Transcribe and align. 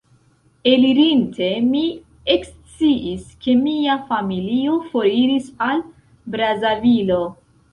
Elirinte, 0.69 1.49
mi 1.65 1.83
eksciis, 2.35 3.27
ke 3.45 3.55
mia 3.67 3.99
familio 4.09 4.79
foriris 4.95 5.53
al 5.67 5.85
Brazavilo. 6.37 7.25